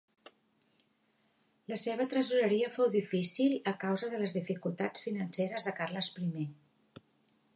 [1.71, 6.47] La seva tresoreria fou difícil a causa de les dificultats financeres de Carles I.